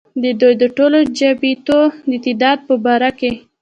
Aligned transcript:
ددوي 0.21 0.53
د 0.61 0.63
ټولو 0.77 0.99
چابېتو 1.17 1.79
د 2.09 2.11
تعداد 2.25 2.57
پۀ 2.67 2.75
باره 2.85 3.09
کښې 3.19 3.31